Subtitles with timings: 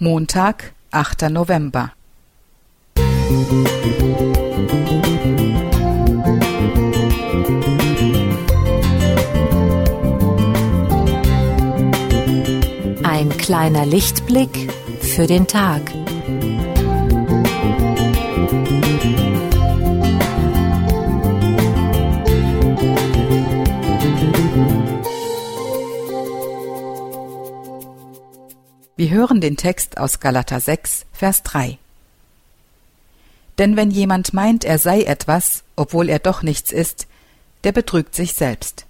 [0.00, 1.28] Montag, 8.
[1.28, 1.92] November.
[13.02, 15.82] Ein kleiner Lichtblick für den Tag.
[28.98, 31.78] Wir hören den Text aus Galater 6, Vers 3.
[33.56, 37.06] Denn wenn jemand meint, er sei etwas, obwohl er doch nichts ist,
[37.62, 38.86] der betrügt sich selbst.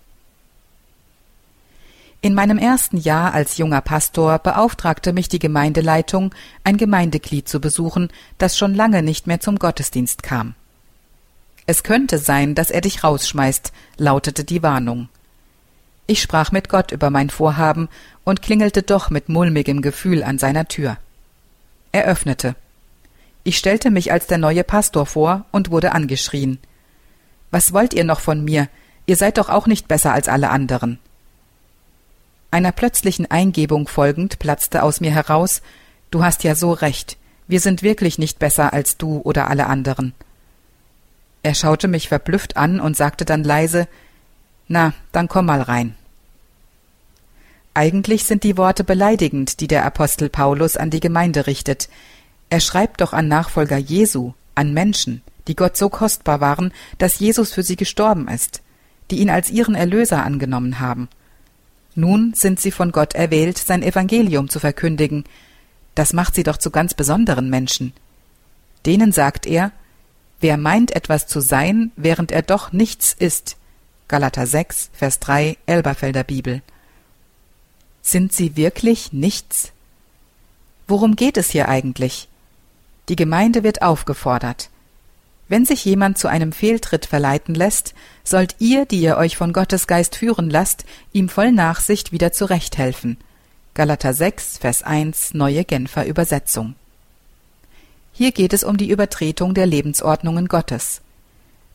[2.22, 8.08] In meinem ersten Jahr als junger Pastor beauftragte mich die Gemeindeleitung, ein Gemeindeglied zu besuchen,
[8.38, 10.54] das schon lange nicht mehr zum Gottesdienst kam.
[11.66, 15.10] Es könnte sein, dass er dich rausschmeißt, lautete die Warnung.
[16.10, 17.90] Ich sprach mit Gott über mein Vorhaben
[18.24, 20.96] und klingelte doch mit mulmigem Gefühl an seiner Tür.
[21.92, 22.56] Er öffnete.
[23.44, 26.58] Ich stellte mich als der neue Pastor vor und wurde angeschrien.
[27.50, 28.68] Was wollt ihr noch von mir?
[29.04, 30.98] Ihr seid doch auch nicht besser als alle anderen.
[32.50, 35.60] Einer plötzlichen Eingebung folgend platzte aus mir heraus
[36.10, 40.14] Du hast ja so recht, wir sind wirklich nicht besser als du oder alle anderen.
[41.42, 43.88] Er schaute mich verblüfft an und sagte dann leise
[44.68, 45.94] Na, dann komm mal rein.
[47.78, 51.88] Eigentlich sind die Worte beleidigend, die der Apostel Paulus an die Gemeinde richtet.
[52.50, 57.52] Er schreibt doch an Nachfolger Jesu, an Menschen, die Gott so kostbar waren, dass Jesus
[57.52, 58.62] für sie gestorben ist,
[59.12, 61.08] die ihn als ihren Erlöser angenommen haben.
[61.94, 65.22] Nun sind sie von Gott erwählt, sein Evangelium zu verkündigen.
[65.94, 67.92] Das macht sie doch zu ganz besonderen Menschen.
[68.86, 69.70] Denen sagt er,
[70.40, 73.56] wer meint etwas zu sein, während er doch nichts ist.
[74.08, 76.60] Galater 6, Vers 3, Elberfelder Bibel.
[78.08, 79.72] Sind sie wirklich nichts?
[80.86, 82.26] Worum geht es hier eigentlich?
[83.10, 84.70] Die Gemeinde wird aufgefordert.
[85.48, 87.92] Wenn sich jemand zu einem Fehltritt verleiten lässt,
[88.24, 93.18] sollt ihr, die ihr euch von Gottes Geist führen lasst, ihm voll Nachsicht wieder zurechthelfen.
[93.74, 96.76] Galater 6, Vers 1, neue Genfer Übersetzung.
[98.14, 101.02] Hier geht es um die Übertretung der Lebensordnungen Gottes.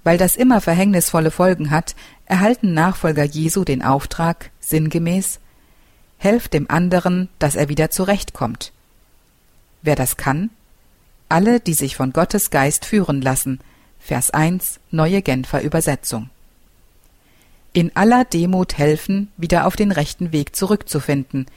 [0.03, 1.93] Weil das immer verhängnisvolle Folgen hat,
[2.25, 5.39] erhalten Nachfolger Jesu den Auftrag, sinngemäß,
[6.23, 8.71] helft dem anderen, dass er wieder zurechtkommt.
[9.81, 10.49] Wer das kann?
[11.29, 13.59] Alle, die sich von Gottes Geist führen lassen.
[13.99, 16.29] Vers 1, neue Genfer Übersetzung.
[17.73, 21.47] In aller Demut helfen, wieder auf den rechten Weg zurückzufinden.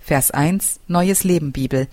[0.00, 1.88] Vers 1, Neues Leben Bibel.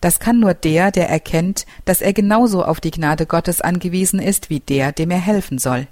[0.00, 4.50] Das kann nur der, der erkennt, dass er genauso auf die Gnade Gottes angewiesen ist
[4.50, 5.86] wie der, dem er helfen soll.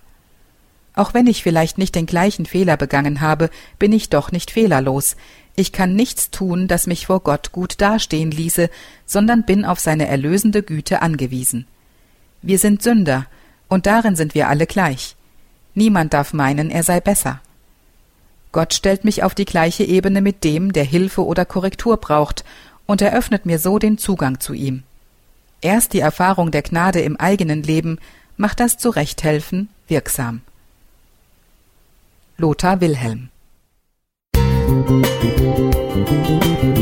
[0.95, 5.17] Auch wenn ich vielleicht nicht den gleichen Fehler begangen habe, bin ich doch nicht fehlerlos.
[5.57, 8.71] Ich kann nichts tun, das mich vor Gott gut dastehen ließe,
[9.07, 11.67] sondern bin auf seine erlösende Güte angewiesen.
[12.43, 13.27] Wir sind Sünder,
[13.69, 15.17] und darin sind wir alle gleich.
[15.75, 17.41] Niemand darf meinen, er sei besser.
[18.53, 22.45] Gott stellt mich auf die gleiche Ebene mit dem, der Hilfe oder Korrektur braucht,
[22.87, 24.83] und eröffnet mir so den Zugang zu ihm.
[25.61, 27.99] Erst die Erfahrung der Gnade im eigenen Leben
[28.37, 30.41] macht das Zurechthelfen wirksam.
[32.39, 33.29] Lothar Wilhelm
[36.11, 36.80] Thank you.